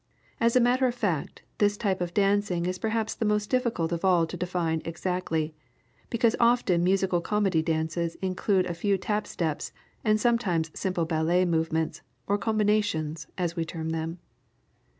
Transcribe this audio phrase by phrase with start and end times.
[0.39, 4.03] As a matter of fact, this type of dancing is perhaps the most difficult of
[4.03, 5.53] all to define exactly,
[6.09, 9.71] because often musical comedy dances include a few tap steps
[10.03, 14.17] and sometimes simple ballet movements, or combinations, as we term them.